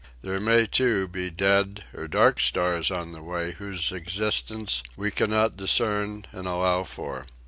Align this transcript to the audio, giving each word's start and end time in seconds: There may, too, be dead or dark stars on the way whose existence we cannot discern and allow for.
There 0.23 0.39
may, 0.39 0.65
too, 0.65 1.07
be 1.07 1.29
dead 1.29 1.83
or 1.93 2.07
dark 2.07 2.39
stars 2.39 2.89
on 2.89 3.11
the 3.11 3.21
way 3.21 3.51
whose 3.51 3.91
existence 3.91 4.81
we 4.97 5.11
cannot 5.11 5.57
discern 5.57 6.25
and 6.31 6.47
allow 6.47 6.85
for. 6.85 7.27